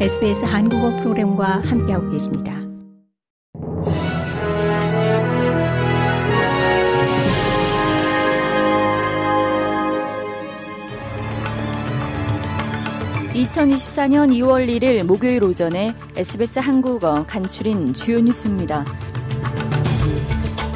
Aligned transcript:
SBS 0.00 0.44
한국어 0.44 0.90
프로그램과 0.96 1.62
함께하고 1.64 2.10
계십니다. 2.10 2.52
(2024년 13.34 14.32
2월 14.32 14.68
1일) 14.68 15.04
목요일 15.04 15.44
오전에 15.44 15.94
SBS 16.16 16.58
한국어 16.58 17.24
간추린 17.24 17.94
주요 17.94 18.18
뉴스입니다. 18.18 18.84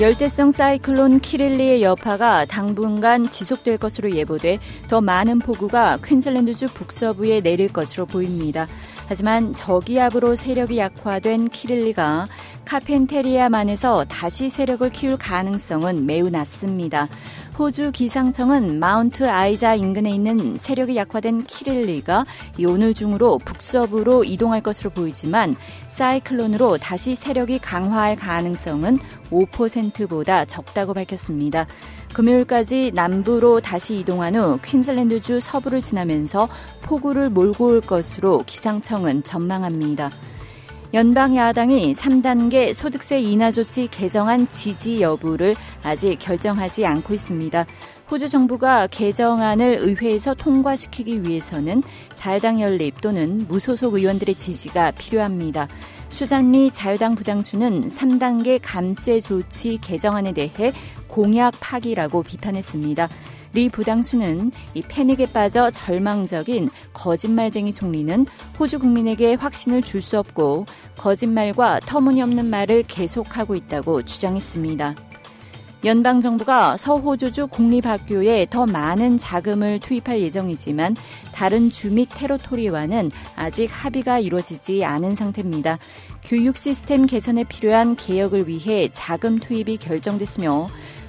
열대성 0.00 0.52
사이클론 0.52 1.18
키릴리의 1.18 1.82
여파가 1.82 2.44
당분간 2.44 3.28
지속될 3.28 3.78
것으로 3.78 4.12
예보돼 4.12 4.60
더 4.88 5.00
많은 5.00 5.40
폭우가 5.40 5.98
퀸즐랜드주 6.04 6.66
북서부에 6.68 7.40
내릴 7.40 7.72
것으로 7.72 8.06
보입니다. 8.06 8.68
하지만 9.08 9.54
저기압으로 9.54 10.36
세력이 10.36 10.76
약화된 10.76 11.48
키릴리가 11.48 12.26
카펜테리아만에서 12.66 14.04
다시 14.04 14.50
세력을 14.50 14.88
키울 14.90 15.16
가능성은 15.16 16.04
매우 16.04 16.28
낮습니다. 16.28 17.08
호주 17.58 17.90
기상청은 17.90 18.78
마운트 18.78 19.28
아이자 19.28 19.74
인근에 19.74 20.10
있는 20.10 20.58
세력이 20.58 20.94
약화된 20.94 21.42
키릴리가 21.42 22.24
오늘 22.64 22.94
중으로 22.94 23.38
북서부로 23.38 24.22
이동할 24.22 24.62
것으로 24.62 24.90
보이지만 24.90 25.56
사이클론으로 25.88 26.78
다시 26.78 27.16
세력이 27.16 27.58
강화할 27.58 28.14
가능성은 28.14 28.98
5%보다 29.30 30.44
적다고 30.44 30.94
밝혔습니다. 30.94 31.66
금요일까지 32.14 32.92
남부로 32.94 33.60
다시 33.60 33.96
이동한 33.96 34.36
후 34.36 34.60
퀸즐랜드주 34.64 35.40
서부를 35.40 35.82
지나면서 35.82 36.48
폭우를 36.82 37.28
몰고 37.28 37.66
올 37.66 37.80
것으로 37.80 38.44
기상청은 38.46 39.24
전망합니다. 39.24 40.10
연방 40.94 41.36
야당이 41.36 41.92
3단계 41.92 42.72
소득세 42.72 43.20
인하 43.20 43.50
조치 43.50 43.88
개정안 43.88 44.50
지지 44.50 45.02
여부를 45.02 45.54
아직 45.82 46.16
결정하지 46.18 46.86
않고 46.86 47.12
있습니다. 47.12 47.66
호주 48.10 48.26
정부가 48.26 48.86
개정안을 48.86 49.80
의회에서 49.82 50.32
통과시키기 50.32 51.24
위해서는 51.24 51.82
자유당 52.14 52.62
연립 52.62 53.02
또는 53.02 53.46
무소속 53.48 53.94
의원들의 53.94 54.34
지지가 54.34 54.92
필요합니다. 54.92 55.68
수잔리 56.08 56.70
자유당 56.70 57.16
부당수는 57.16 57.88
3단계 57.88 58.58
감세 58.62 59.20
조치 59.20 59.76
개정안에 59.82 60.32
대해 60.32 60.72
공약 61.18 61.52
파기라고 61.58 62.22
비판했습니다. 62.22 63.08
리 63.52 63.68
부당수는 63.68 64.52
이 64.74 64.82
패닉에 64.82 65.26
빠져 65.32 65.68
절망적인 65.68 66.70
거짓말쟁이 66.92 67.72
총리는 67.72 68.24
호주 68.56 68.78
국민에게 68.78 69.34
확신을 69.34 69.82
줄 69.82 70.00
수 70.00 70.16
없고 70.16 70.64
거짓말과 70.96 71.80
터무니없는 71.80 72.46
말을 72.48 72.84
계속하고 72.86 73.56
있다고 73.56 74.04
주장했습니다. 74.04 74.94
연방 75.84 76.20
정부가 76.20 76.76
서호주주 76.76 77.48
공립학교에 77.48 78.46
더 78.48 78.66
많은 78.66 79.18
자금을 79.18 79.80
투입할 79.80 80.20
예정이지만 80.20 80.94
다른 81.34 81.70
주 81.70 81.90
및 81.90 82.08
테러토리와는 82.14 83.10
아직 83.34 83.66
합의가 83.72 84.20
이루어지지 84.20 84.84
않은 84.84 85.16
상태입니다. 85.16 85.78
교육 86.24 86.56
시스템 86.56 87.06
개선에 87.06 87.42
필요한 87.42 87.96
개혁을 87.96 88.46
위해 88.46 88.88
자금 88.92 89.40
투입이 89.40 89.78
결정됐으며 89.78 90.68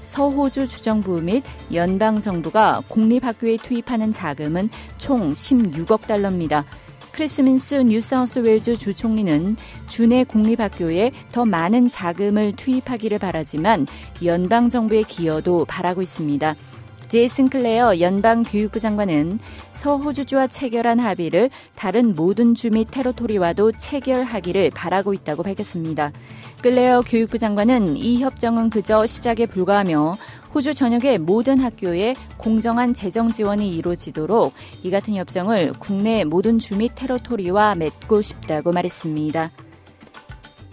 서호주 0.10 0.68
주정부 0.68 1.22
및 1.22 1.44
연방 1.72 2.20
정부가 2.20 2.82
공립학교에 2.88 3.58
투입하는 3.58 4.12
자금은 4.12 4.72
총 4.98 5.34
16억 5.34 6.08
달러입니다. 6.08 6.66
크리스민스 7.12 7.76
뉴사우스웨일즈 7.76 8.78
주총리는 8.78 9.56
주내 9.88 10.24
공립학교에 10.24 11.12
더 11.32 11.46
많은 11.46 11.90
자금을 11.90 12.54
투입하기를 12.56 13.20
바라지만 13.20 13.86
연방 14.26 14.70
정부의 14.70 15.04
기여도 15.04 15.66
바라고 15.66 16.02
있습니다. 16.02 16.56
제이슨 17.10 17.50
클레어 17.50 18.00
연방 18.02 18.44
교육부 18.44 18.80
장관은 18.80 19.40
서호주주와 19.72 20.48
체결한 20.48 21.00
합의를 21.00 21.50
다른 21.76 22.14
모든 22.14 22.54
주및 22.54 22.90
테러토리와도 22.92 23.72
체결하기를 23.74 24.70
바라고 24.70 25.16
있다고 25.16 25.42
밝혔습니다. 25.42 26.12
클레어 26.62 27.02
교육부 27.02 27.40
장관은 27.40 27.98
이 27.98 28.22
협정은 28.22 28.70
그저 28.70 29.08
시작에 29.08 29.48
불과하며 29.48 30.16
호주 30.54 30.76
전역의 30.76 31.18
모든 31.18 31.60
학교에 31.60 32.14
공정한 32.38 32.94
재정 32.94 33.32
지원이 33.32 33.76
이루어지도록 33.76 34.54
이 34.84 34.92
같은 34.92 35.16
협정을 35.16 35.74
국내 35.80 36.24
모든 36.24 36.60
주및 36.60 36.92
테러토리와 36.94 37.74
맺고 37.74 38.22
싶다고 38.22 38.72
말했습니다. 38.72 39.50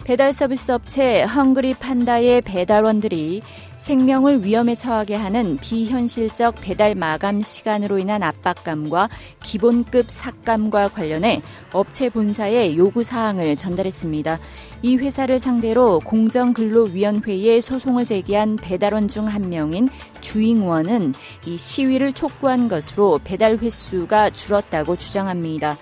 배달 0.03 0.31
서비스 0.31 0.71
업체 0.71 1.23
HungryPanda의 1.23 2.41
배달원들이 2.41 3.41
생명을 3.77 4.43
위험에 4.43 4.75
처하게 4.75 5.15
하는 5.15 5.57
비현실적 5.57 6.55
배달 6.61 6.95
마감 6.95 7.41
시간으로 7.41 7.99
인한 7.99 8.23
압박감과 8.23 9.09
기본급 9.43 10.09
삭감과 10.09 10.89
관련해 10.89 11.41
업체 11.71 12.09
본사에 12.09 12.75
요구 12.75 13.03
사항을 13.03 13.55
전달했습니다. 13.55 14.39
이 14.81 14.97
회사를 14.97 15.39
상대로 15.39 15.99
공정근로위원회에 15.99 17.61
소송을 17.61 18.05
제기한 18.05 18.57
배달원 18.57 19.07
중 19.07 19.27
한 19.27 19.49
명인 19.49 19.89
주잉원은 20.21 21.13
이 21.45 21.57
시위를 21.57 22.13
촉구한 22.13 22.69
것으로 22.69 23.19
배달 23.23 23.57
횟수가 23.57 24.29
줄었다고 24.31 24.95
주장합니다. 24.95 25.77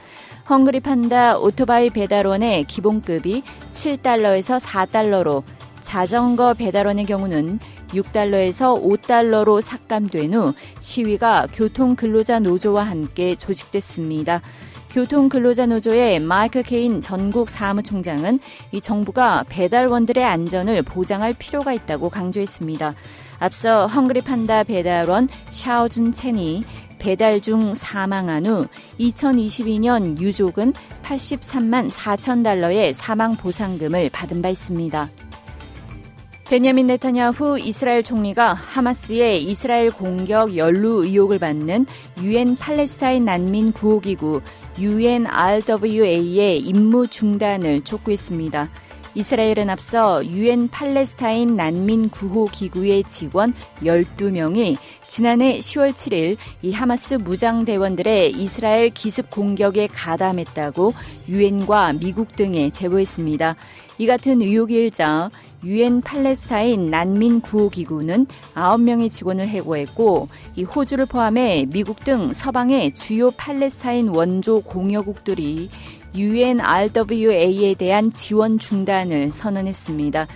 헝그리 0.50 0.80
판다 0.80 1.38
오토바이 1.38 1.90
배달원의 1.90 2.66
기본급이 2.66 3.44
7달러에서 3.74 4.60
4달러로 4.60 5.44
자전거 5.82 6.54
배달원의 6.54 7.06
경우는 7.06 7.60
6달러에서 7.90 8.82
5달러로 8.82 9.62
삭감된 9.62 10.34
후 10.34 10.54
시위가 10.80 11.48
교통 11.54 11.96
근로자 11.96 12.40
노조와 12.40 12.84
함께 12.84 13.36
조직됐습니다. 13.36 14.42
교통 14.96 15.28
근로자 15.28 15.66
노조의 15.66 16.20
마이클 16.20 16.64
케인 16.64 17.02
전국 17.02 17.50
사무총장은 17.50 18.40
이 18.72 18.80
정부가 18.80 19.44
배달원들의 19.50 20.24
안전을 20.24 20.84
보장할 20.84 21.34
필요가 21.34 21.74
있다고 21.74 22.10
강조했습니다. 22.10 22.96
앞서 23.40 23.88
헝그리 23.88 24.22
판다 24.22 24.64
배달원 24.64 25.28
샤오준 25.50 26.14
첸이 26.14 26.64
배달 26.98 27.42
중 27.42 27.74
사망한 27.74 28.46
후 28.46 28.68
2022년 29.00 30.20
유족은 30.20 30.74
83만 31.04 31.90
4천 31.90 32.44
달러의 32.44 32.94
사망 32.94 33.36
보상금을 33.36 34.10
받은 34.12 34.42
바 34.42 34.48
있습니다. 34.48 35.10
베냐민 36.50 36.86
네타냐후 36.86 37.58
이스라엘 37.60 38.04
총리가 38.04 38.54
하마스의 38.54 39.44
이스라엘 39.44 39.90
공격 39.90 40.56
연루 40.56 41.04
의혹을 41.04 41.40
받는 41.40 41.88
유엔 42.22 42.56
팔레스타인 42.56 43.26
난민 43.26 43.72
구호기구 43.72 44.42
UNRWA의 44.78 46.60
임무 46.60 47.08
중단을 47.08 47.84
촉구했습니다. 47.84 48.70
이스라엘은 49.16 49.70
앞서 49.70 50.24
유엔 50.26 50.68
팔레스타인 50.68 51.56
난민 51.56 52.10
구호 52.10 52.46
기구의 52.46 53.06
직원 53.06 53.54
12명이 53.82 54.76
지난해 55.08 55.58
10월 55.58 55.94
7일 55.94 56.38
이 56.62 56.74
하마스 56.74 57.16
무장 57.16 57.66
대원들의 57.66 58.34
이스라엘 58.34 58.90
기습 58.92 59.32
공격에 59.32 59.88
가담했다고 59.88 60.94
유엔과 61.28 61.94
미국 61.94 62.36
등에 62.36 62.70
제보했습니다. 62.70 63.56
이 63.98 64.06
같은 64.06 64.42
의혹이 64.42 64.76
일자 64.76 65.30
유엔 65.66 66.00
팔레스타인 66.02 66.92
난민 66.92 67.42
구호 67.42 67.70
기구는 67.70 68.28
9명의 68.54 69.12
직원을 69.12 69.48
해고했고 69.48 70.28
이 70.56 70.64
호주를 70.64 71.08
포함해 71.08 71.66
미국 71.72 72.04
등 72.04 72.34
서방의 72.34 72.94
주요 72.94 73.32
팔레스타인 73.32 74.10
원조 74.10 74.62
공여국들이 74.62 75.70
UNRWA에 76.16 77.74
대한 77.74 78.14
지원 78.14 78.60
중단을 78.60 79.32
선언했습니다. 79.32 80.28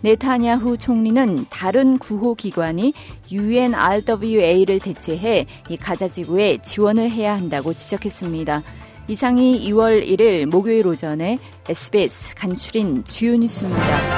네타냐후 0.00 0.78
총리는 0.78 1.46
다른 1.50 1.98
구호 1.98 2.34
기관이 2.34 2.94
UNRWA를 3.30 4.80
대체해 4.80 5.46
이 5.68 5.76
가자 5.76 6.08
지구에 6.08 6.58
지원을 6.62 7.10
해야 7.10 7.36
한다고 7.36 7.74
지적했습니다. 7.74 8.62
이상이 9.08 9.60
2월 9.70 10.06
1일 10.06 10.46
목요일 10.46 10.86
오전에 10.86 11.38
SBS 11.68 12.34
간추린 12.34 13.04
주요 13.04 13.36
뉴스입니다. 13.36 14.17